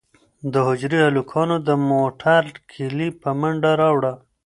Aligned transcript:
د 0.51 0.53
حجرې 0.67 0.99
هلکانو 1.07 1.55
د 1.67 1.69
موټر 1.89 2.43
کیلي 2.71 3.09
په 3.21 3.29
منډه 3.39 3.71
راوړه. 3.81 4.13